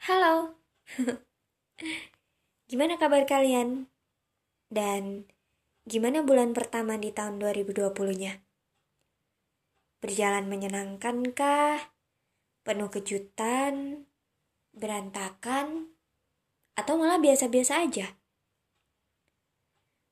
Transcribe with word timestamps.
Halo. 0.00 0.56
gimana 2.72 2.96
kabar 2.96 3.28
kalian? 3.28 3.92
Dan 4.72 5.28
gimana 5.84 6.24
bulan 6.24 6.56
pertama 6.56 6.96
di 6.96 7.12
tahun 7.12 7.36
2020-nya? 7.36 8.40
Berjalan 10.00 10.48
menyenangkankah? 10.48 11.92
Penuh 12.64 12.88
kejutan? 12.88 14.08
Berantakan? 14.72 15.92
Atau 16.80 16.96
malah 16.96 17.20
biasa-biasa 17.20 17.84
aja? 17.84 18.16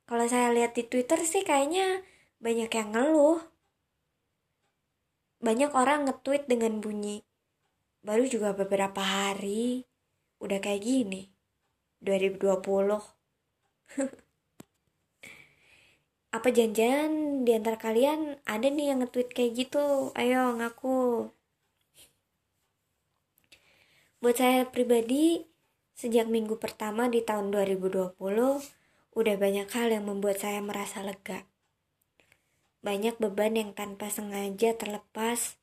Kalau 0.05 0.29
saya 0.29 0.52
lihat 0.52 0.77
di 0.77 0.84
Twitter 0.84 1.25
sih 1.25 1.48
kayaknya 1.48 2.05
banyak 2.45 2.68
yang 2.68 2.93
ngeluh. 2.93 3.41
Banyak 5.41 5.73
orang 5.73 6.05
nge-tweet 6.12 6.45
dengan 6.45 6.84
bunyi 6.84 7.25
baru 8.03 8.25
juga 8.27 8.55
beberapa 8.55 9.03
hari 9.03 9.85
udah 10.39 10.59
kayak 10.62 10.83
gini 10.83 11.30
2020 12.02 12.38
apa 16.29 16.48
janjian 16.52 17.43
di 17.43 17.57
antara 17.57 17.80
kalian 17.80 18.38
ada 18.47 18.69
nih 18.71 18.95
yang 18.95 19.02
nge-tweet 19.02 19.33
kayak 19.34 19.52
gitu? 19.59 20.15
Ayo 20.15 20.55
ngaku. 20.55 21.33
Buat 24.23 24.37
saya 24.38 24.62
pribadi 24.71 25.51
sejak 25.99 26.30
minggu 26.30 26.62
pertama 26.62 27.10
di 27.10 27.27
tahun 27.27 27.51
2020 27.51 28.15
udah 29.19 29.35
banyak 29.35 29.66
hal 29.66 29.88
yang 29.91 30.07
membuat 30.07 30.38
saya 30.38 30.62
merasa 30.62 31.02
lega. 31.02 31.43
Banyak 32.87 33.19
beban 33.19 33.59
yang 33.59 33.71
tanpa 33.74 34.07
sengaja 34.07 34.79
terlepas 34.79 35.58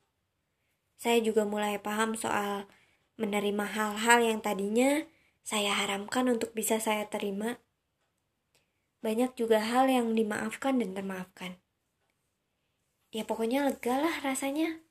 saya 0.96 1.20
juga 1.20 1.44
mulai 1.44 1.76
paham 1.76 2.16
soal 2.16 2.64
menerima 3.20 3.64
hal-hal 3.64 4.18
yang 4.20 4.40
tadinya 4.40 5.04
saya 5.44 5.76
haramkan 5.76 6.26
untuk 6.32 6.56
bisa 6.56 6.80
saya 6.80 7.06
terima. 7.06 7.60
Banyak 9.04 9.36
juga 9.38 9.62
hal 9.62 9.86
yang 9.86 10.16
dimaafkan 10.16 10.80
dan 10.80 10.96
termaafkan. 10.96 11.60
Ya 13.14 13.22
pokoknya 13.22 13.62
lega 13.62 14.02
lah 14.02 14.16
rasanya. 14.24 14.82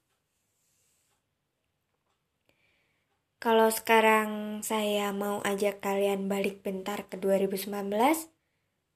Kalau 3.44 3.70
sekarang 3.70 4.62
saya 4.66 5.14
mau 5.14 5.44
ajak 5.46 5.84
kalian 5.84 6.26
balik 6.32 6.66
bentar 6.66 7.06
ke 7.06 7.20
2019, 7.20 7.70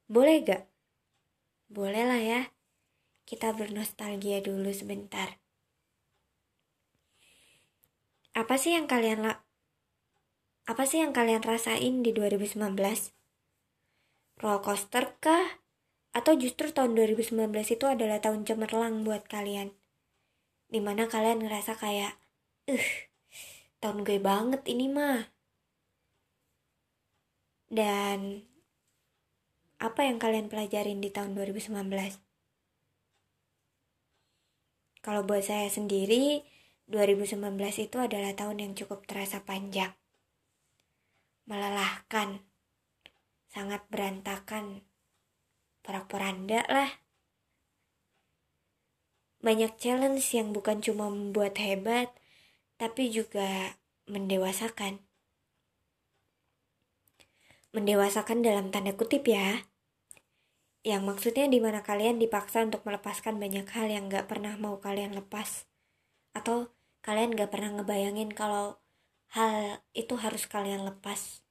boleh 0.09 0.35
gak? 0.41 0.63
Boleh 1.69 2.03
lah 2.07 2.17
ya. 2.17 2.41
Kita 3.29 3.53
bernostalgia 3.53 4.41
dulu 4.41 4.73
sebentar 4.73 5.37
apa 8.37 8.55
sih 8.57 8.77
yang 8.77 8.85
kalian 8.85 9.25
la 9.25 9.41
apa 10.69 10.85
sih 10.85 11.01
yang 11.01 11.17
kalian 11.17 11.41
rasain 11.41 12.05
di 12.05 12.13
2019? 12.13 12.77
Roller 14.37 14.61
coaster 14.61 15.17
kah? 15.17 15.57
Atau 16.13 16.37
justru 16.37 16.69
tahun 16.69 16.93
2019 16.93 17.49
itu 17.73 17.85
adalah 17.89 18.21
tahun 18.21 18.45
cemerlang 18.45 19.01
buat 19.01 19.25
kalian? 19.25 19.73
Di 20.69 20.77
mana 20.77 21.09
kalian 21.09 21.41
ngerasa 21.41 21.73
kayak, 21.73 22.21
uh, 22.69 22.87
tahun 23.81 24.05
gue 24.05 24.21
banget 24.21 24.61
ini 24.69 24.85
mah. 24.93 25.33
Dan 27.65 28.45
apa 29.81 30.05
yang 30.05 30.21
kalian 30.21 30.53
pelajarin 30.53 31.01
di 31.01 31.09
tahun 31.09 31.33
2019? 31.33 31.81
Kalau 35.01 35.25
buat 35.25 35.41
saya 35.41 35.65
sendiri, 35.65 36.45
2019 36.89 37.53
itu 37.85 37.97
adalah 38.01 38.33
tahun 38.33 38.65
yang 38.65 38.73
cukup 38.73 39.05
terasa 39.05 39.45
panjang. 39.45 39.93
Melelahkan, 41.45 42.41
sangat 43.45 43.85
berantakan, 43.93 44.81
porak-poranda 45.85 46.65
lah. 46.65 46.89
Banyak 49.45 49.77
challenge 49.77 50.33
yang 50.33 50.49
bukan 50.49 50.81
cuma 50.81 51.13
membuat 51.13 51.61
hebat, 51.61 52.09
tapi 52.81 53.13
juga 53.13 53.77
mendewasakan. 54.09 55.05
Mendewasakan 57.69 58.41
dalam 58.41 58.73
tanda 58.73 58.97
kutip 58.97 59.29
ya. 59.29 59.69
Yang 60.81 61.01
maksudnya 61.05 61.45
di 61.45 61.61
mana 61.61 61.85
kalian 61.85 62.17
dipaksa 62.17 62.65
untuk 62.65 62.81
melepaskan 62.81 63.37
banyak 63.37 63.69
hal 63.77 63.93
yang 63.93 64.09
gak 64.09 64.25
pernah 64.25 64.57
mau 64.57 64.81
kalian 64.81 65.13
lepas. 65.13 65.69
Atau 66.33 66.78
kalian 66.99 67.35
gak 67.35 67.51
pernah 67.51 67.79
ngebayangin 67.79 68.35
kalau 68.35 68.79
hal 69.31 69.81
itu 69.93 70.17
harus 70.17 70.49
kalian 70.49 70.83
lepas. 70.83 71.41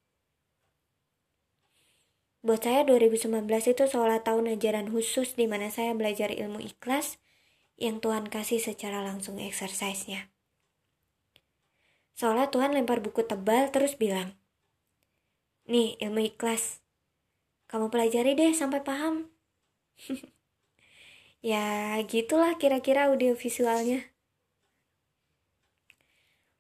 Buat 2.39 2.65
saya 2.65 2.87
2019 2.87 3.45
itu 3.47 3.85
seolah 3.91 4.23
tahun 4.23 4.55
ajaran 4.55 4.95
khusus 4.95 5.35
di 5.35 5.51
mana 5.51 5.75
saya 5.75 5.91
belajar 5.95 6.31
ilmu 6.31 6.63
ikhlas 6.63 7.19
yang 7.79 7.99
Tuhan 8.03 8.31
kasih 8.31 8.63
secara 8.63 9.03
langsung 9.03 9.39
exercise-nya. 9.43 10.31
Seolah 12.19 12.51
Tuhan 12.51 12.75
lempar 12.75 12.99
buku 12.99 13.23
tebal 13.27 13.71
terus 13.71 13.95
bilang, 13.95 14.35
Nih 15.71 15.95
ilmu 16.03 16.35
ikhlas, 16.35 16.83
kamu 17.71 17.91
pelajari 17.91 18.35
deh 18.35 18.51
sampai 18.55 18.83
paham. 18.83 19.31
ya 21.51 21.95
gitulah 22.07 22.59
kira-kira 22.59 23.11
audio 23.11 23.39
visualnya 23.39 24.03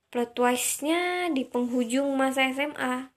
plot 0.08 0.32
twistnya 0.32 1.28
di 1.28 1.44
penghujung 1.44 2.16
masa 2.16 2.48
SMA. 2.48 3.12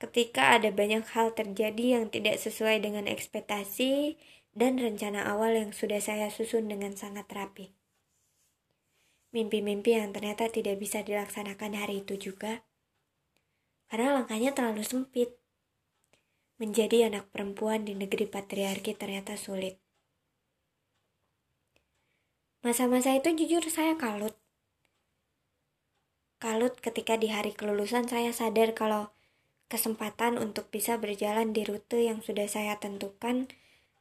Ketika 0.00 0.56
ada 0.56 0.72
banyak 0.72 1.04
hal 1.12 1.36
terjadi 1.36 2.00
yang 2.00 2.04
tidak 2.08 2.40
sesuai 2.40 2.80
dengan 2.80 3.04
ekspektasi 3.04 4.16
dan 4.56 4.80
rencana 4.80 5.28
awal 5.28 5.52
yang 5.52 5.76
sudah 5.76 6.00
saya 6.00 6.32
susun 6.32 6.72
dengan 6.72 6.96
sangat 6.96 7.28
rapi. 7.28 7.76
Mimpi-mimpi 9.36 9.94
yang 9.94 10.16
ternyata 10.16 10.48
tidak 10.48 10.80
bisa 10.80 11.04
dilaksanakan 11.04 11.76
hari 11.76 12.00
itu 12.00 12.16
juga. 12.16 12.64
Karena 13.92 14.16
langkahnya 14.16 14.56
terlalu 14.56 14.82
sempit. 14.82 15.36
Menjadi 16.56 17.12
anak 17.12 17.28
perempuan 17.28 17.84
di 17.84 17.92
negeri 17.92 18.24
patriarki 18.24 18.96
ternyata 18.96 19.36
sulit. 19.36 19.76
Masa-masa 22.64 23.12
itu 23.16 23.32
jujur 23.36 23.64
saya 23.68 23.96
kalut 23.96 24.39
Kalut 26.40 26.80
ketika 26.80 27.20
di 27.20 27.28
hari 27.28 27.52
kelulusan 27.52 28.08
saya 28.08 28.32
sadar 28.32 28.72
kalau 28.72 29.12
kesempatan 29.68 30.40
untuk 30.40 30.72
bisa 30.72 30.96
berjalan 30.96 31.52
di 31.52 31.68
rute 31.68 32.00
yang 32.00 32.24
sudah 32.24 32.48
saya 32.48 32.80
tentukan 32.80 33.52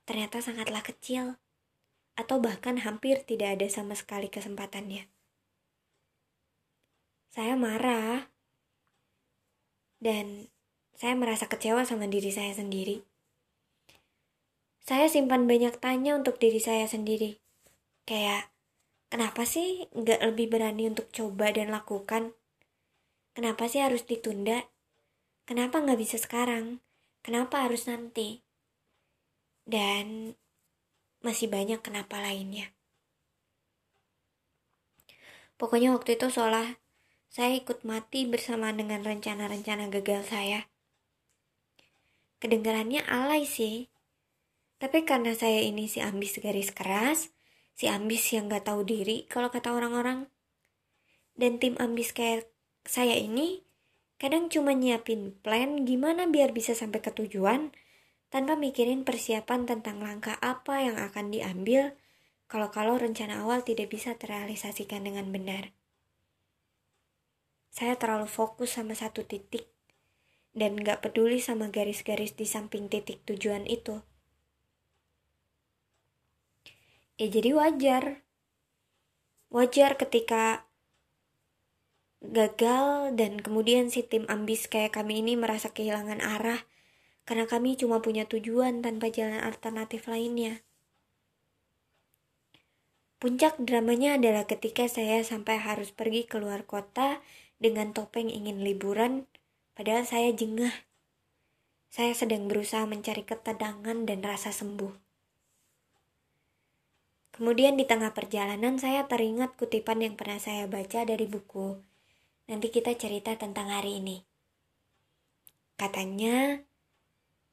ternyata 0.08 0.40
sangatlah 0.40 0.80
kecil 0.80 1.36
atau 2.16 2.40
bahkan 2.40 2.80
hampir 2.80 3.20
tidak 3.28 3.60
ada 3.60 3.68
sama 3.68 3.92
sekali 3.92 4.32
kesempatannya. 4.32 5.12
Saya 7.28 7.60
marah 7.60 8.32
dan 10.00 10.48
saya 10.96 11.20
merasa 11.20 11.52
kecewa 11.52 11.84
sama 11.84 12.08
diri 12.08 12.32
saya 12.32 12.56
sendiri. 12.56 13.04
Saya 14.80 15.12
simpan 15.12 15.44
banyak 15.44 15.76
tanya 15.84 16.16
untuk 16.16 16.40
diri 16.40 16.64
saya 16.64 16.88
sendiri. 16.88 17.38
Kayak, 18.08 18.50
Kenapa 19.10 19.42
sih 19.42 19.90
nggak 19.90 20.22
lebih 20.22 20.54
berani 20.54 20.86
untuk 20.86 21.10
coba 21.10 21.50
dan 21.50 21.74
lakukan? 21.74 22.38
Kenapa 23.34 23.66
sih 23.66 23.82
harus 23.82 24.06
ditunda? 24.06 24.70
Kenapa 25.50 25.82
nggak 25.82 25.98
bisa 25.98 26.22
sekarang? 26.22 26.78
Kenapa 27.26 27.66
harus 27.66 27.90
nanti? 27.90 28.46
Dan 29.66 30.38
masih 31.26 31.50
banyak 31.50 31.82
kenapa 31.82 32.22
lainnya. 32.22 32.70
Pokoknya 35.58 35.92
waktu 35.98 36.16
itu 36.16 36.30
seolah 36.30 36.78
saya 37.34 37.58
ikut 37.58 37.82
mati 37.84 38.30
bersama 38.30 38.70
dengan 38.72 39.02
rencana-rencana 39.02 39.90
gagal 39.90 40.30
saya. 40.30 40.70
Kedengarannya 42.40 43.04
alay 43.10 43.44
sih. 43.44 43.92
Tapi 44.80 45.04
karena 45.04 45.36
saya 45.36 45.60
ini 45.60 45.92
si 45.92 46.00
ambis 46.00 46.40
garis 46.40 46.72
keras, 46.72 47.36
si 47.80 47.88
ambis 47.88 48.36
yang 48.36 48.52
gak 48.52 48.68
tahu 48.68 48.84
diri 48.84 49.24
kalau 49.32 49.48
kata 49.48 49.72
orang-orang. 49.72 50.28
Dan 51.40 51.64
tim 51.64 51.80
ambis 51.80 52.12
kayak 52.12 52.52
saya 52.84 53.16
ini 53.16 53.64
kadang 54.20 54.52
cuma 54.52 54.76
nyiapin 54.76 55.40
plan 55.40 55.88
gimana 55.88 56.28
biar 56.28 56.52
bisa 56.52 56.76
sampai 56.76 57.00
ke 57.00 57.16
tujuan 57.16 57.72
tanpa 58.28 58.60
mikirin 58.60 59.08
persiapan 59.08 59.64
tentang 59.64 60.04
langkah 60.04 60.36
apa 60.44 60.84
yang 60.84 61.00
akan 61.00 61.32
diambil 61.32 61.96
kalau-kalau 62.52 63.00
rencana 63.00 63.48
awal 63.48 63.64
tidak 63.64 63.88
bisa 63.88 64.12
terrealisasikan 64.20 65.08
dengan 65.08 65.32
benar. 65.32 65.72
Saya 67.72 67.96
terlalu 67.96 68.28
fokus 68.28 68.76
sama 68.76 68.92
satu 68.92 69.24
titik 69.24 69.72
dan 70.52 70.76
gak 70.76 71.00
peduli 71.00 71.40
sama 71.40 71.72
garis-garis 71.72 72.36
di 72.36 72.44
samping 72.44 72.92
titik 72.92 73.24
tujuan 73.24 73.64
itu. 73.72 74.04
Ya 77.20 77.28
jadi 77.28 77.52
wajar. 77.52 78.24
Wajar 79.52 80.00
ketika 80.00 80.72
gagal 82.24 83.12
dan 83.20 83.44
kemudian 83.44 83.92
si 83.92 84.08
tim 84.08 84.24
ambis 84.32 84.72
kayak 84.72 84.96
kami 84.96 85.20
ini 85.20 85.36
merasa 85.36 85.76
kehilangan 85.76 86.24
arah 86.24 86.64
karena 87.28 87.44
kami 87.44 87.76
cuma 87.76 88.00
punya 88.00 88.24
tujuan 88.24 88.80
tanpa 88.80 89.12
jalan 89.12 89.44
alternatif 89.44 90.08
lainnya. 90.08 90.64
Puncak 93.20 93.60
dramanya 93.68 94.16
adalah 94.16 94.48
ketika 94.48 94.88
saya 94.88 95.20
sampai 95.20 95.60
harus 95.60 95.92
pergi 95.92 96.24
keluar 96.24 96.64
kota 96.64 97.20
dengan 97.60 97.92
topeng 97.92 98.32
ingin 98.32 98.64
liburan, 98.64 99.28
padahal 99.76 100.08
saya 100.08 100.32
jengah. 100.32 100.72
Saya 101.92 102.16
sedang 102.16 102.48
berusaha 102.48 102.88
mencari 102.88 103.28
ketenangan 103.28 104.08
dan 104.08 104.24
rasa 104.24 104.56
sembuh. 104.56 105.09
Kemudian 107.40 107.80
di 107.80 107.88
tengah 107.88 108.12
perjalanan 108.12 108.76
saya 108.84 109.08
teringat 109.08 109.56
kutipan 109.56 110.04
yang 110.04 110.20
pernah 110.20 110.44
saya 110.44 110.68
baca 110.68 111.08
dari 111.08 111.24
buku 111.24 111.80
Nanti 112.50 112.68
kita 112.74 112.98
cerita 112.98 113.38
tentang 113.38 113.70
hari 113.70 114.02
ini. 114.02 114.26
Katanya, 115.78 116.66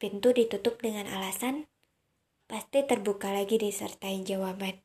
pintu 0.00 0.32
ditutup 0.32 0.80
dengan 0.80 1.04
alasan 1.04 1.68
pasti 2.48 2.80
terbuka 2.80 3.28
lagi 3.28 3.60
disertai 3.60 4.24
jawaban. 4.24 4.80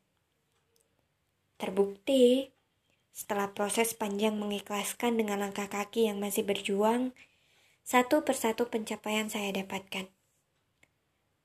Terbukti, 1.55 2.51
setelah 3.15 3.55
proses 3.55 3.95
panjang 3.95 4.35
mengikhlaskan 4.35 5.15
dengan 5.15 5.41
langkah 5.47 5.71
kaki 5.71 6.11
yang 6.11 6.19
masih 6.19 6.43
berjuang, 6.43 7.15
satu 7.87 8.27
persatu 8.27 8.67
pencapaian 8.67 9.31
saya 9.31 9.55
dapatkan. 9.55 10.11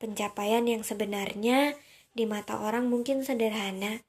Pencapaian 0.03 0.67
yang 0.67 0.83
sebenarnya 0.83 1.79
di 2.17 2.25
mata 2.25 2.57
orang 2.57 2.89
mungkin 2.89 3.21
sederhana, 3.21 4.01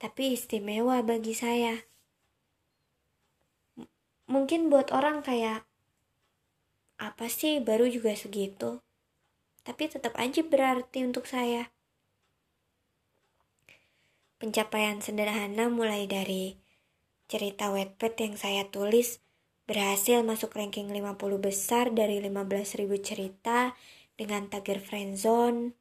tapi 0.00 0.32
istimewa 0.32 1.04
bagi 1.04 1.36
saya. 1.36 1.84
Mungkin 4.24 4.72
buat 4.72 4.88
orang 4.96 5.20
kayak 5.20 5.68
apa 6.96 7.28
sih 7.28 7.60
baru 7.60 7.84
juga 7.92 8.16
segitu? 8.16 8.80
Tapi 9.60 9.92
tetap 9.92 10.16
aja 10.16 10.40
berarti 10.40 11.04
untuk 11.04 11.28
saya. 11.28 11.68
Pencapaian 14.40 15.04
sederhana 15.04 15.68
mulai 15.68 16.08
dari 16.08 16.56
cerita 17.28 17.68
wetpad 17.68 18.16
yang 18.16 18.34
saya 18.40 18.64
tulis 18.72 19.20
berhasil 19.68 20.24
masuk 20.24 20.56
ranking 20.56 20.88
50 20.88 21.20
besar 21.44 21.92
dari 21.92 22.24
15.000 22.24 22.88
cerita 23.04 23.76
dengan 24.16 24.48
tagar 24.48 24.80
friendzone 24.80 25.76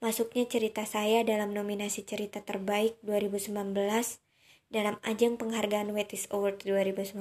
masuknya 0.00 0.48
cerita 0.48 0.88
saya 0.88 1.20
dalam 1.22 1.52
nominasi 1.52 2.08
cerita 2.08 2.40
terbaik 2.40 2.96
2019 3.04 3.52
dalam 4.72 4.96
ajang 5.04 5.36
penghargaan 5.36 5.92
Wetis 5.92 6.24
Award 6.32 6.64
2019 6.64 7.20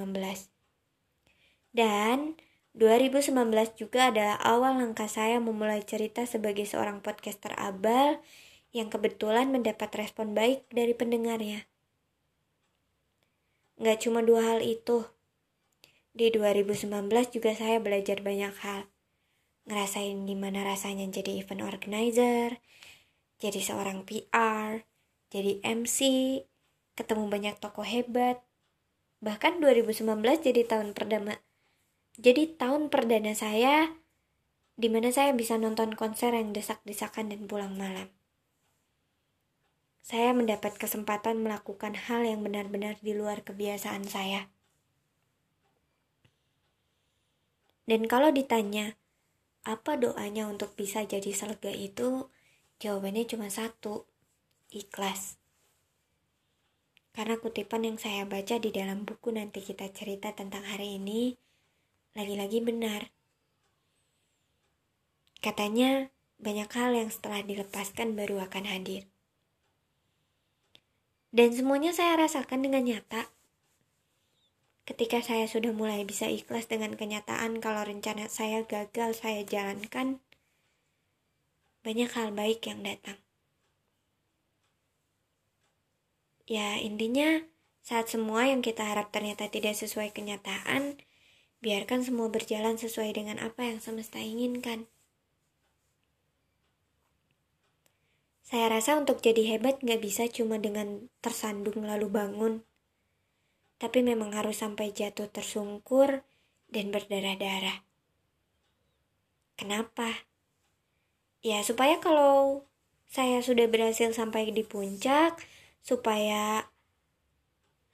dan 1.76 2.40
2019 2.78 3.36
juga 3.76 4.14
adalah 4.14 4.38
awal 4.40 4.80
langkah 4.80 5.10
saya 5.10 5.42
memulai 5.42 5.84
cerita 5.84 6.24
sebagai 6.24 6.64
seorang 6.64 7.02
podcaster 7.04 7.52
abal 7.60 8.22
yang 8.72 8.88
kebetulan 8.94 9.50
mendapat 9.50 9.90
respon 9.98 10.38
baik 10.38 10.70
dari 10.70 10.94
pendengarnya. 10.94 11.66
Gak 13.82 14.06
cuma 14.06 14.22
dua 14.22 14.54
hal 14.54 14.60
itu. 14.62 15.08
Di 16.14 16.30
2019 16.30 16.90
juga 17.34 17.52
saya 17.58 17.82
belajar 17.82 18.22
banyak 18.22 18.54
hal. 18.62 18.86
Ngerasain 19.70 20.26
gimana 20.26 20.66
rasanya 20.66 21.06
jadi 21.14 21.46
event 21.46 21.62
organizer, 21.62 22.58
jadi 23.38 23.62
seorang 23.62 24.02
PR, 24.02 24.82
jadi 25.30 25.62
MC, 25.62 26.00
ketemu 26.98 27.30
banyak 27.30 27.56
tokoh 27.62 27.86
hebat. 27.86 28.42
Bahkan 29.22 29.62
2019 29.62 30.02
jadi 30.42 30.66
tahun 30.66 30.98
perdana 30.98 31.38
jadi 32.20 32.52
tahun 32.60 32.92
perdana 32.92 33.32
saya 33.32 33.96
di 34.76 34.92
mana 34.92 35.12
saya 35.12 35.32
bisa 35.32 35.56
nonton 35.56 35.96
konser 35.96 36.36
yang 36.36 36.52
desak-desakan 36.52 37.32
dan 37.32 37.48
pulang 37.48 37.80
malam. 37.80 38.12
Saya 40.04 40.36
mendapat 40.36 40.76
kesempatan 40.76 41.40
melakukan 41.40 41.96
hal 41.96 42.28
yang 42.28 42.44
benar-benar 42.44 43.00
di 43.00 43.16
luar 43.16 43.46
kebiasaan 43.46 44.08
saya. 44.08 44.52
Dan 47.88 48.08
kalau 48.08 48.32
ditanya, 48.36 49.00
apa 49.68 50.00
doanya 50.00 50.48
untuk 50.48 50.76
bisa 50.76 51.04
jadi 51.04 51.32
selega 51.36 51.72
itu? 51.74 52.32
Jawabannya 52.80 53.28
cuma 53.28 53.52
satu, 53.52 54.08
ikhlas. 54.72 55.36
Karena 57.12 57.36
kutipan 57.42 57.84
yang 57.84 57.98
saya 58.00 58.24
baca 58.24 58.56
di 58.62 58.72
dalam 58.72 59.04
buku 59.04 59.36
nanti 59.36 59.60
kita 59.60 59.92
cerita 59.92 60.32
tentang 60.32 60.64
hari 60.64 60.96
ini, 60.96 61.36
lagi-lagi 62.16 62.64
benar. 62.64 63.12
Katanya, 65.44 66.12
banyak 66.40 66.72
hal 66.72 66.96
yang 66.96 67.12
setelah 67.12 67.44
dilepaskan 67.44 68.16
baru 68.16 68.40
akan 68.48 68.64
hadir. 68.64 69.08
Dan 71.30 71.54
semuanya 71.54 71.92
saya 71.92 72.16
rasakan 72.16 72.64
dengan 72.64 72.88
nyata. 72.88 73.30
Ketika 74.90 75.22
saya 75.22 75.46
sudah 75.46 75.70
mulai 75.70 76.02
bisa 76.02 76.26
ikhlas 76.26 76.66
dengan 76.66 76.98
kenyataan 76.98 77.62
kalau 77.62 77.86
rencana 77.86 78.26
saya 78.26 78.66
gagal 78.66 79.22
saya 79.22 79.46
jalankan, 79.46 80.18
banyak 81.86 82.10
hal 82.10 82.34
baik 82.34 82.66
yang 82.66 82.82
datang. 82.82 83.22
Ya, 86.50 86.82
intinya 86.82 87.46
saat 87.86 88.10
semua 88.10 88.50
yang 88.50 88.66
kita 88.66 88.82
harap 88.82 89.14
ternyata 89.14 89.46
tidak 89.54 89.78
sesuai 89.78 90.10
kenyataan, 90.10 90.98
Biarkan 91.60 92.08
semua 92.08 92.32
berjalan 92.32 92.80
sesuai 92.80 93.20
dengan 93.20 93.36
apa 93.44 93.68
yang 93.68 93.84
semesta 93.84 94.16
inginkan. 94.16 94.88
Saya 98.48 98.72
rasa 98.72 98.96
untuk 98.96 99.20
jadi 99.20 99.44
hebat 99.44 99.84
nggak 99.84 100.00
bisa 100.00 100.32
cuma 100.32 100.56
dengan 100.56 101.12
tersandung 101.20 101.84
lalu 101.84 102.08
bangun. 102.08 102.54
Tapi 103.80 104.04
memang 104.04 104.36
harus 104.36 104.60
sampai 104.60 104.92
jatuh 104.92 105.32
tersungkur 105.32 106.28
dan 106.68 106.92
berdarah-darah. 106.92 107.82
Kenapa? 109.56 110.28
Ya 111.40 111.64
supaya 111.64 112.04
kalau 112.04 112.68
saya 113.08 113.40
sudah 113.40 113.66
berhasil 113.72 114.12
sampai 114.12 114.52
di 114.52 114.68
puncak, 114.68 115.40
supaya 115.82 116.68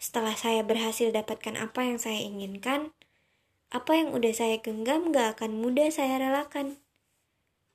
setelah 0.01 0.35
saya 0.35 0.65
berhasil 0.65 1.13
dapatkan 1.13 1.55
apa 1.55 1.87
yang 1.87 2.01
saya 2.01 2.19
inginkan, 2.19 2.91
apa 3.69 3.95
yang 3.95 4.11
udah 4.11 4.33
saya 4.35 4.59
genggam 4.59 5.13
gak 5.13 5.39
akan 5.39 5.61
mudah 5.61 5.87
saya 5.93 6.19
relakan. 6.19 6.81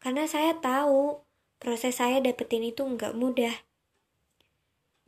Karena 0.00 0.24
saya 0.26 0.56
tahu 0.58 1.22
proses 1.60 2.00
saya 2.00 2.24
dapetin 2.24 2.64
itu 2.64 2.82
nggak 2.82 3.12
mudah. 3.12 3.52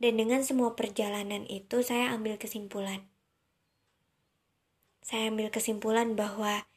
Dan 0.03 0.19
dengan 0.19 0.43
semua 0.43 0.75
perjalanan 0.75 1.47
itu 1.47 1.79
saya 1.79 2.11
ambil 2.11 2.35
kesimpulan. 2.35 3.07
Saya 4.99 5.31
ambil 5.31 5.47
kesimpulan 5.47 6.19
bahwa 6.19 6.67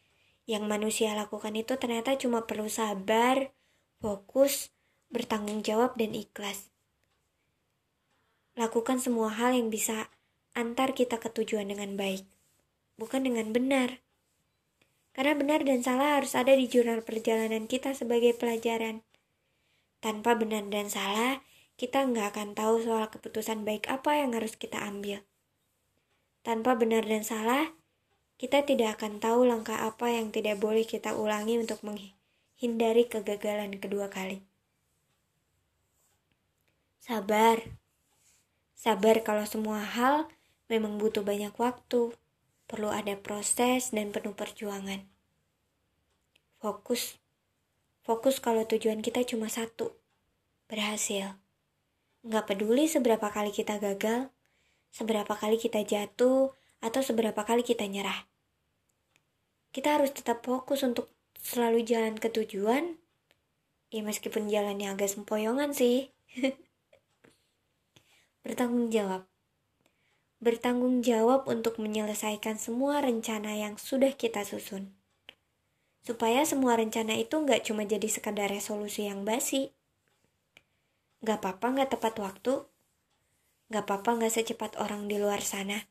yang 0.47 0.71
manusia 0.71 1.11
lakukan 1.19 1.51
itu 1.59 1.75
ternyata 1.75 2.15
cuma 2.23 2.47
perlu 2.47 2.71
sabar, 2.71 3.51
fokus, 3.99 4.71
bertanggung 5.11 5.67
jawab, 5.67 5.99
dan 5.99 6.15
ikhlas. 6.15 6.71
Lakukan 8.55 9.03
semua 9.03 9.35
hal 9.35 9.59
yang 9.59 9.75
bisa 9.75 10.07
antar 10.55 10.95
kita 10.95 11.19
ke 11.19 11.27
tujuan 11.27 11.67
dengan 11.67 11.99
baik, 11.99 12.23
bukan 12.95 13.27
dengan 13.27 13.51
benar. 13.51 14.07
Karena 15.19 15.35
benar 15.35 15.67
dan 15.67 15.83
salah 15.83 16.23
harus 16.23 16.39
ada 16.39 16.55
di 16.55 16.71
jurnal 16.71 17.03
perjalanan 17.03 17.67
kita 17.67 17.91
sebagai 17.91 18.39
pelajaran. 18.39 19.03
Tanpa 19.99 20.39
benar 20.39 20.63
dan 20.71 20.87
salah, 20.87 21.43
kita 21.77 22.09
nggak 22.09 22.33
akan 22.33 22.49
tahu 22.57 22.81
soal 22.81 23.13
keputusan 23.13 23.69
baik 23.69 23.89
apa 23.93 24.17
yang 24.17 24.33
harus 24.33 24.57
kita 24.57 24.81
ambil. 24.81 25.21
Tanpa 26.41 26.73
benar 26.73 27.05
dan 27.05 27.21
salah, 27.21 27.77
kita 28.41 28.65
tidak 28.65 29.01
akan 29.01 29.21
tahu 29.21 29.45
langkah 29.45 29.77
apa 29.81 30.13
yang 30.13 30.33
tidak 30.33 30.57
boleh 30.57 30.89
kita 30.89 31.13
ulangi 31.13 31.61
untuk 31.61 31.81
menghindari 31.85 33.09
kegagalan 33.09 33.77
kedua 33.77 34.09
kali. 34.09 34.41
Sabar. 37.05 37.61
Sabar 38.77 39.21
kalau 39.25 39.45
semua 39.45 39.81
hal 39.85 40.29
memang 40.69 40.97
butuh 40.97 41.25
banyak 41.25 41.53
waktu 41.57 42.17
perlu 42.67 42.91
ada 42.91 43.15
proses 43.15 43.95
dan 43.95 44.11
penuh 44.11 44.35
perjuangan. 44.35 45.07
Fokus. 46.59 47.21
Fokus 48.03 48.43
kalau 48.43 48.67
tujuan 48.67 49.01
kita 49.07 49.23
cuma 49.23 49.47
satu. 49.47 49.95
Berhasil. 50.67 51.46
Nggak 52.27 52.51
peduli 52.51 52.91
seberapa 52.91 53.31
kali 53.31 53.55
kita 53.55 53.79
gagal, 53.79 54.35
seberapa 54.91 55.31
kali 55.39 55.63
kita 55.63 55.87
jatuh, 55.87 56.51
atau 56.83 57.01
seberapa 57.01 57.39
kali 57.47 57.63
kita 57.63 57.87
nyerah. 57.87 58.27
Kita 59.71 60.01
harus 60.01 60.11
tetap 60.11 60.43
fokus 60.43 60.83
untuk 60.83 61.07
selalu 61.39 61.87
jalan 61.87 62.19
ke 62.19 62.27
tujuan, 62.27 62.99
ya 63.95 64.03
meskipun 64.03 64.51
jalannya 64.51 64.91
agak 64.91 65.07
sempoyongan 65.07 65.71
sih. 65.71 66.11
Bertanggung 68.47 68.91
jawab. 68.91 69.27
bertanggung 70.37 71.01
jawab 71.01 71.49
untuk 71.49 71.81
menyelesaikan 71.81 72.61
semua 72.61 73.01
rencana 73.01 73.57
yang 73.57 73.81
sudah 73.81 74.13
kita 74.13 74.45
susun. 74.45 74.93
Supaya 76.05 76.45
semua 76.45 76.77
rencana 76.77 77.17
itu 77.17 77.41
nggak 77.41 77.65
cuma 77.67 77.89
jadi 77.89 78.05
sekadar 78.05 78.53
resolusi 78.53 79.09
yang 79.09 79.25
basi. 79.25 79.76
Nggak 81.27 81.43
apa-apa 81.43 81.67
nggak 81.75 81.91
tepat 81.99 82.15
waktu, 82.23 82.55
nggak 83.75 83.83
apa-apa 83.83 84.11
nggak 84.23 84.33
secepat 84.39 84.79
orang 84.79 85.11
di 85.11 85.19
luar 85.19 85.43
sana. 85.43 85.91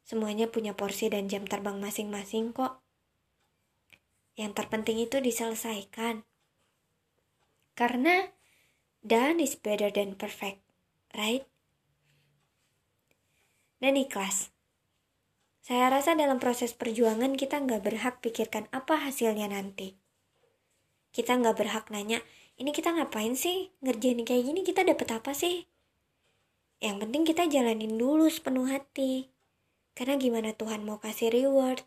Semuanya 0.00 0.48
punya 0.48 0.72
porsi 0.72 1.12
dan 1.12 1.28
jam 1.28 1.44
terbang 1.44 1.76
masing-masing 1.76 2.56
kok. 2.56 2.80
Yang 4.32 4.52
terpenting 4.56 4.96
itu 4.96 5.20
diselesaikan. 5.20 6.24
Karena 7.76 8.32
done 9.04 9.44
is 9.44 9.60
better 9.60 9.92
than 9.92 10.16
perfect, 10.16 10.64
right? 11.12 11.44
dan 13.80 13.94
ikhlas. 13.96 14.52
Saya 15.60 15.90
rasa 15.90 16.14
dalam 16.14 16.38
proses 16.38 16.72
perjuangan 16.72 17.34
kita 17.34 17.58
nggak 17.58 17.82
berhak 17.82 18.14
pikirkan 18.22 18.70
apa 18.70 19.02
hasilnya 19.02 19.50
nanti. 19.50 19.98
Kita 21.10 21.34
nggak 21.34 21.56
berhak 21.58 21.86
nanya, 21.90 22.22
ini 22.56 22.70
kita 22.72 22.92
ngapain 22.96 23.36
sih? 23.36 23.72
Ngerjain 23.84 24.24
kayak 24.24 24.44
gini 24.48 24.60
kita 24.64 24.80
dapat 24.84 25.20
apa 25.20 25.36
sih? 25.36 25.68
Yang 26.80 26.96
penting 27.08 27.22
kita 27.24 27.42
jalanin 27.48 27.96
dulu 27.96 28.28
sepenuh 28.28 28.68
hati. 28.68 29.32
Karena 29.96 30.20
gimana 30.20 30.52
Tuhan 30.52 30.84
mau 30.84 31.00
kasih 31.00 31.32
reward? 31.32 31.84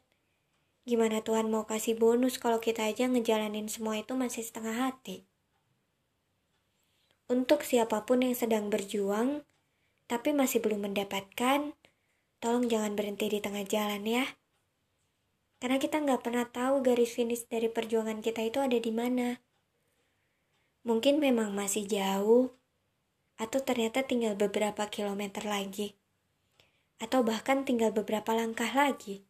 Gimana 0.85 1.21
Tuhan 1.21 1.53
mau 1.53 1.69
kasih 1.69 1.93
bonus 1.97 2.41
kalau 2.41 2.57
kita 2.57 2.85
aja 2.89 3.05
ngejalanin 3.05 3.69
semua 3.69 4.01
itu 4.01 4.17
masih 4.17 4.41
setengah 4.41 4.89
hati? 4.89 5.29
Untuk 7.29 7.61
siapa 7.61 8.09
pun 8.09 8.25
yang 8.25 8.33
sedang 8.33 8.73
berjuang, 8.73 9.45
tapi 10.09 10.33
masih 10.33 10.65
belum 10.65 10.89
mendapatkan, 10.89 11.77
tolong 12.41 12.65
jangan 12.65 12.97
berhenti 12.97 13.29
di 13.29 13.37
tengah 13.37 13.61
jalan 13.69 14.01
ya. 14.01 14.25
Karena 15.61 15.77
kita 15.77 16.01
nggak 16.01 16.25
pernah 16.25 16.49
tahu 16.49 16.81
garis 16.81 17.13
finish 17.13 17.45
dari 17.45 17.69
perjuangan 17.69 18.25
kita 18.25 18.41
itu 18.41 18.57
ada 18.57 18.73
di 18.81 18.89
mana. 18.89 19.37
Mungkin 20.87 21.19
memang 21.19 21.51
masih 21.51 21.87
jauh, 21.87 22.55
atau 23.39 23.59
ternyata 23.63 24.03
tinggal 24.03 24.35
beberapa 24.35 24.87
kilometer 24.87 25.47
lagi, 25.47 25.95
atau 26.99 27.23
bahkan 27.23 27.63
tinggal 27.63 27.95
beberapa 27.95 28.35
langkah 28.35 28.69
lagi. 28.71 29.23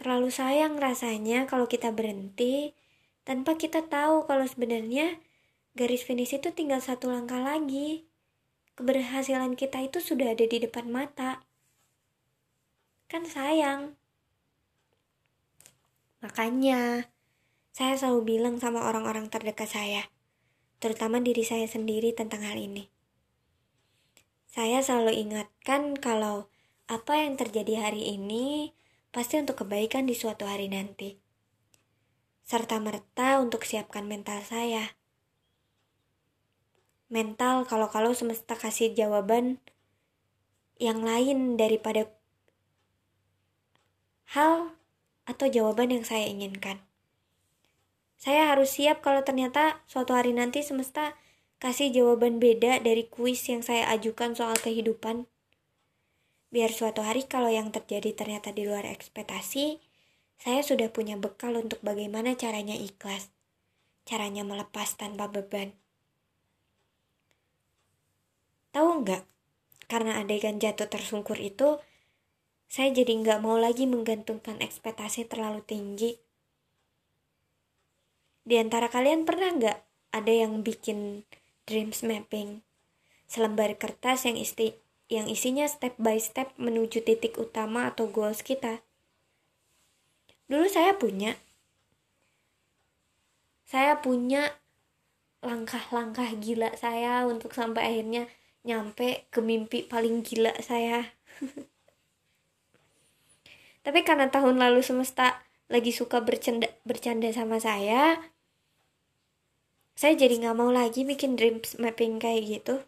Terlalu 0.00 0.32
sayang 0.32 0.80
rasanya 0.80 1.46
kalau 1.46 1.70
kita 1.70 1.94
berhenti 1.94 2.74
tanpa 3.22 3.54
kita 3.54 3.86
tahu 3.86 4.26
kalau 4.26 4.44
sebenarnya 4.44 5.22
garis 5.78 6.02
finish 6.02 6.34
itu 6.34 6.50
tinggal 6.50 6.82
satu 6.82 7.08
langkah 7.12 7.38
lagi 7.38 8.08
keberhasilan 8.74 9.54
kita 9.54 9.86
itu 9.86 10.02
sudah 10.02 10.34
ada 10.34 10.44
di 10.44 10.58
depan 10.58 10.90
mata. 10.90 11.46
Kan 13.06 13.22
sayang. 13.22 13.94
Makanya, 16.18 17.06
saya 17.74 17.98
selalu 17.98 18.38
bilang 18.38 18.62
sama 18.62 18.86
orang-orang 18.86 19.26
terdekat 19.26 19.66
saya, 19.66 20.06
terutama 20.78 21.18
diri 21.18 21.42
saya 21.42 21.66
sendiri 21.66 22.14
tentang 22.14 22.46
hal 22.46 22.54
ini. 22.54 22.86
Saya 24.46 24.78
selalu 24.78 25.18
ingatkan 25.18 25.98
kalau 25.98 26.46
apa 26.86 27.18
yang 27.18 27.34
terjadi 27.34 27.90
hari 27.90 28.14
ini 28.14 28.70
pasti 29.10 29.42
untuk 29.42 29.66
kebaikan 29.66 30.06
di 30.06 30.14
suatu 30.14 30.46
hari 30.46 30.70
nanti. 30.70 31.18
Serta 32.46 32.78
merta 32.78 33.42
untuk 33.42 33.66
siapkan 33.66 34.06
mental 34.06 34.46
saya 34.46 34.94
mental 37.14 37.62
kalau-kalau 37.68 38.10
semesta 38.10 38.58
kasih 38.58 38.90
jawaban 38.90 39.62
yang 40.82 41.04
lain 41.06 41.54
daripada 41.54 42.10
hal 44.34 44.74
atau 45.22 45.46
jawaban 45.46 45.94
yang 45.94 46.02
saya 46.02 46.26
inginkan. 46.26 46.82
Saya 48.24 48.56
harus 48.56 48.80
siap 48.80 49.04
kalau 49.04 49.20
ternyata 49.20 49.84
suatu 49.84 50.16
hari 50.16 50.32
nanti 50.32 50.64
semesta 50.64 51.12
kasih 51.60 51.92
jawaban 51.92 52.40
beda 52.40 52.80
dari 52.80 53.04
kuis 53.04 53.44
yang 53.52 53.60
saya 53.60 53.84
ajukan 53.92 54.32
soal 54.32 54.56
kehidupan. 54.56 55.28
Biar 56.48 56.72
suatu 56.72 57.04
hari 57.04 57.28
kalau 57.28 57.52
yang 57.52 57.68
terjadi 57.68 58.16
ternyata 58.16 58.56
di 58.56 58.64
luar 58.64 58.88
ekspektasi, 58.88 59.76
saya 60.40 60.64
sudah 60.64 60.88
punya 60.88 61.20
bekal 61.20 61.52
untuk 61.52 61.84
bagaimana 61.84 62.32
caranya 62.32 62.72
ikhlas, 62.72 63.28
caranya 64.08 64.40
melepas 64.40 64.96
tanpa 64.96 65.28
beban. 65.28 65.76
Tahu 68.72 69.04
nggak? 69.04 69.28
Karena 69.84 70.24
adegan 70.24 70.56
jatuh 70.56 70.88
tersungkur 70.88 71.36
itu, 71.36 71.76
saya 72.72 72.88
jadi 72.88 73.20
nggak 73.20 73.44
mau 73.44 73.60
lagi 73.60 73.84
menggantungkan 73.84 74.64
ekspektasi 74.64 75.28
terlalu 75.28 75.60
tinggi. 75.60 76.23
Di 78.44 78.60
antara 78.60 78.92
kalian 78.92 79.24
pernah 79.24 79.48
nggak 79.50 79.78
ada 80.12 80.32
yang 80.32 80.60
bikin 80.60 81.24
dreams 81.64 82.04
mapping? 82.04 82.60
Selembar 83.24 83.72
kertas 83.80 84.28
yang 84.28 84.36
isti 84.36 84.76
yang 85.08 85.28
isinya 85.28 85.64
step 85.68 85.96
by 86.00 86.16
step 86.20 86.52
menuju 86.60 87.04
titik 87.04 87.40
utama 87.40 87.88
atau 87.88 88.08
goals 88.08 88.44
kita. 88.44 88.84
Dulu 90.48 90.68
saya 90.68 90.96
punya. 90.96 91.40
Saya 93.64 93.98
punya 94.04 94.52
langkah-langkah 95.44 96.32
gila 96.40 96.72
saya 96.76 97.28
untuk 97.28 97.52
sampai 97.52 97.84
akhirnya 97.84 98.24
nyampe 98.64 99.28
ke 99.28 99.44
mimpi 99.44 99.84
paling 99.84 100.24
gila 100.24 100.56
saya 100.64 101.12
tapi 103.84 104.00
karena 104.08 104.32
tahun 104.32 104.56
lalu 104.56 104.80
semesta 104.80 105.44
lagi 105.68 105.92
suka 105.92 106.24
bercanda 106.24 106.72
bercanda 106.88 107.28
sama 107.28 107.60
saya 107.60 108.16
saya 109.94 110.18
jadi 110.18 110.42
nggak 110.42 110.58
mau 110.58 110.70
lagi 110.74 111.06
bikin 111.06 111.38
dream 111.38 111.62
mapping 111.78 112.18
kayak 112.18 112.42
gitu 112.46 112.82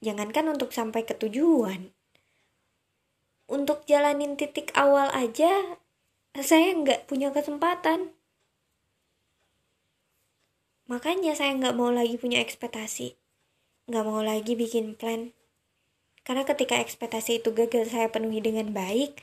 jangankan 0.00 0.52
untuk 0.56 0.72
sampai 0.72 1.04
ke 1.04 1.16
tujuan 1.16 1.92
untuk 3.46 3.86
jalanin 3.86 4.34
titik 4.34 4.74
awal 4.74 5.12
aja 5.14 5.78
saya 6.36 6.72
nggak 6.76 7.08
punya 7.08 7.32
kesempatan 7.32 8.16
Makanya 10.86 11.34
saya 11.34 11.50
nggak 11.58 11.74
mau 11.74 11.90
lagi 11.90 12.14
punya 12.14 12.38
ekspektasi. 12.38 13.18
Nggak 13.90 14.04
mau 14.06 14.22
lagi 14.22 14.54
bikin 14.54 14.94
plan. 14.94 15.34
Karena 16.22 16.46
ketika 16.46 16.78
ekspektasi 16.78 17.42
itu 17.42 17.50
gagal 17.50 17.90
saya 17.90 18.06
penuhi 18.10 18.38
dengan 18.38 18.70
baik, 18.70 19.18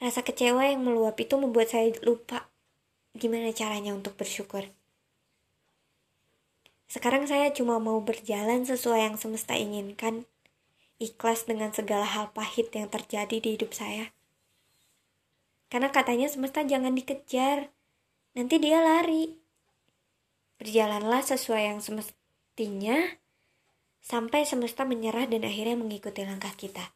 rasa 0.00 0.24
kecewa 0.24 0.64
yang 0.72 0.84
meluap 0.84 1.20
itu 1.20 1.36
membuat 1.36 1.72
saya 1.72 1.92
lupa 2.00 2.51
gimana 3.16 3.52
caranya 3.52 3.92
untuk 3.92 4.16
bersyukur. 4.16 4.68
Sekarang 6.92 7.24
saya 7.24 7.48
cuma 7.56 7.80
mau 7.80 8.04
berjalan 8.04 8.68
sesuai 8.68 9.00
yang 9.08 9.16
semesta 9.16 9.56
inginkan, 9.56 10.28
ikhlas 11.00 11.48
dengan 11.48 11.72
segala 11.72 12.04
hal 12.04 12.36
pahit 12.36 12.68
yang 12.76 12.92
terjadi 12.92 13.40
di 13.40 13.56
hidup 13.56 13.72
saya. 13.72 14.12
Karena 15.72 15.88
katanya 15.88 16.28
semesta 16.28 16.60
jangan 16.60 16.92
dikejar, 16.92 17.72
nanti 18.36 18.60
dia 18.60 18.84
lari. 18.84 19.40
Berjalanlah 20.60 21.24
sesuai 21.24 21.72
yang 21.72 21.80
semestinya 21.80 23.18
sampai 24.04 24.44
semesta 24.44 24.84
menyerah 24.84 25.24
dan 25.24 25.48
akhirnya 25.48 25.80
mengikuti 25.80 26.28
langkah 26.28 26.52
kita. 26.52 26.92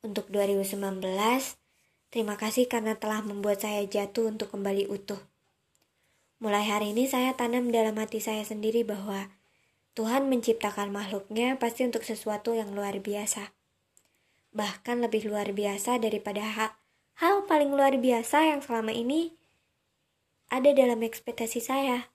Untuk 0.00 0.32
2019, 0.32 0.80
terima 2.08 2.40
kasih 2.40 2.64
karena 2.72 2.96
telah 2.96 3.20
membuat 3.20 3.60
saya 3.60 3.84
jatuh 3.84 4.32
untuk 4.32 4.48
kembali 4.48 4.88
utuh. 4.88 5.20
Mulai 6.40 6.72
hari 6.72 6.96
ini 6.96 7.04
saya 7.04 7.36
tanam 7.36 7.68
dalam 7.68 8.00
hati 8.00 8.16
saya 8.16 8.40
sendiri 8.40 8.80
bahwa 8.80 9.28
Tuhan 9.92 10.32
menciptakan 10.32 10.88
makhluknya 10.88 11.60
pasti 11.60 11.84
untuk 11.84 12.00
sesuatu 12.00 12.56
yang 12.56 12.72
luar 12.72 12.96
biasa. 12.96 13.52
Bahkan 14.56 15.04
lebih 15.04 15.28
luar 15.28 15.52
biasa 15.52 16.00
daripada 16.00 16.48
hak 16.48 16.72
hal 17.20 17.44
paling 17.44 17.68
luar 17.68 17.92
biasa 18.00 18.56
yang 18.56 18.64
selama 18.64 18.96
ini 18.96 19.36
ada 20.48 20.72
dalam 20.72 21.04
ekspektasi 21.04 21.60
saya. 21.60 22.08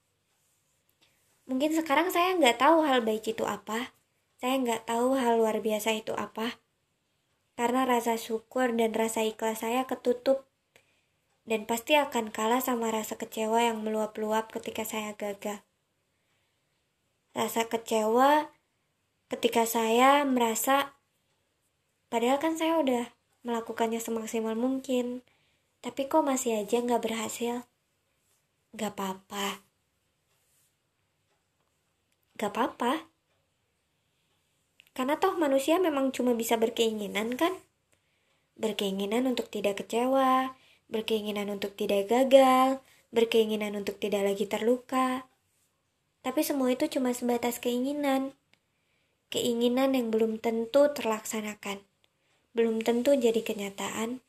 Mungkin 1.46 1.70
sekarang 1.70 2.10
saya 2.10 2.34
nggak 2.34 2.58
tahu 2.58 2.82
hal 2.82 3.06
baik 3.06 3.30
itu 3.30 3.46
apa. 3.46 3.94
Saya 4.42 4.58
nggak 4.58 4.90
tahu 4.90 5.14
hal 5.14 5.38
luar 5.38 5.62
biasa 5.62 5.94
itu 5.94 6.10
apa. 6.18 6.65
Karena 7.56 7.88
rasa 7.88 8.20
syukur 8.20 8.76
dan 8.76 8.92
rasa 8.92 9.24
ikhlas 9.24 9.64
saya 9.64 9.88
ketutup. 9.88 10.44
Dan 11.48 11.64
pasti 11.64 11.96
akan 11.96 12.28
kalah 12.30 12.60
sama 12.60 12.92
rasa 12.92 13.16
kecewa 13.16 13.64
yang 13.64 13.80
meluap-luap 13.80 14.52
ketika 14.52 14.84
saya 14.84 15.16
gagal. 15.16 15.64
Rasa 17.32 17.64
kecewa 17.66 18.52
ketika 19.32 19.66
saya 19.66 20.22
merasa 20.22 20.94
padahal 22.06 22.38
kan 22.38 22.54
saya 22.54 22.78
udah 22.78 23.04
melakukannya 23.46 24.02
semaksimal 24.02 24.58
mungkin, 24.58 25.22
tapi 25.86 26.10
kok 26.10 26.26
masih 26.26 26.58
aja 26.58 26.82
nggak 26.82 26.98
berhasil? 26.98 27.62
Gak 28.74 28.92
apa-apa. 28.98 29.62
gak 32.36 32.52
apa-apa. 32.52 33.15
Karena 34.96 35.20
toh 35.20 35.36
manusia 35.36 35.76
memang 35.76 36.08
cuma 36.08 36.32
bisa 36.32 36.56
berkeinginan 36.56 37.36
kan? 37.36 37.52
Berkeinginan 38.56 39.28
untuk 39.28 39.52
tidak 39.52 39.84
kecewa, 39.84 40.56
berkeinginan 40.88 41.52
untuk 41.52 41.76
tidak 41.76 42.08
gagal, 42.08 42.80
berkeinginan 43.12 43.76
untuk 43.76 44.00
tidak 44.00 44.24
lagi 44.24 44.48
terluka. 44.48 45.28
Tapi 46.24 46.40
semua 46.40 46.72
itu 46.72 46.88
cuma 46.88 47.12
sebatas 47.12 47.60
keinginan. 47.60 48.32
Keinginan 49.28 49.92
yang 49.92 50.08
belum 50.08 50.40
tentu 50.40 50.88
terlaksanakan. 50.88 51.84
Belum 52.56 52.80
tentu 52.80 53.12
jadi 53.12 53.44
kenyataan. 53.44 54.24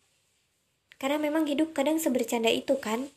Karena 1.00 1.16
memang 1.16 1.48
hidup 1.48 1.72
kadang 1.72 1.96
sebercanda 1.96 2.52
itu 2.52 2.76
kan? 2.76 3.08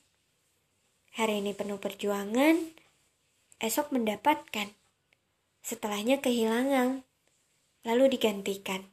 Hari 1.19 1.42
ini 1.42 1.50
penuh 1.59 1.83
perjuangan, 1.83 2.62
esok 3.59 3.90
mendapatkan. 3.90 4.71
Setelahnya 5.66 6.23
kehilangan 6.23 7.10
lalu 7.85 8.13
digantikan. 8.13 8.85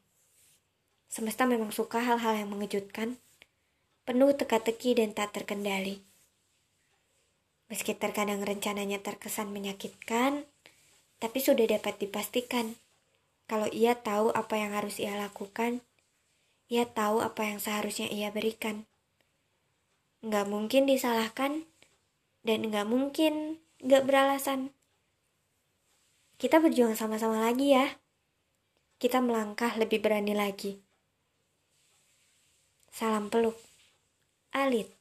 Semesta 1.11 1.43
memang 1.43 1.71
suka 1.75 1.99
hal-hal 2.03 2.39
yang 2.39 2.51
mengejutkan, 2.51 3.19
penuh 4.07 4.31
teka-teki 4.35 4.95
dan 4.95 5.11
tak 5.11 5.35
terkendali. 5.35 6.03
Meski 7.67 7.95
terkadang 7.95 8.39
rencananya 8.43 9.03
terkesan 9.03 9.51
menyakitkan, 9.51 10.47
tapi 11.19 11.39
sudah 11.43 11.67
dapat 11.67 11.99
dipastikan 11.99 12.79
kalau 13.47 13.67
ia 13.71 13.95
tahu 13.95 14.31
apa 14.31 14.59
yang 14.59 14.75
harus 14.75 14.99
ia 14.99 15.15
lakukan, 15.15 15.83
ia 16.67 16.83
tahu 16.83 17.23
apa 17.23 17.47
yang 17.47 17.59
seharusnya 17.63 18.07
ia 18.11 18.31
berikan. 18.31 18.87
Nggak 20.23 20.47
mungkin 20.47 20.83
disalahkan, 20.87 21.63
dan 22.43 22.67
nggak 22.67 22.87
mungkin 22.87 23.63
nggak 23.83 24.03
beralasan. 24.03 24.71
Kita 26.39 26.59
berjuang 26.59 26.95
sama-sama 26.95 27.39
lagi 27.43 27.75
ya 27.75 27.99
kita 28.97 29.21
melangkah 29.21 29.77
lebih 29.77 30.01
berani 30.01 30.33
lagi. 30.33 30.81
Salam 32.89 33.29
peluk, 33.29 33.53
Alit. 34.57 34.96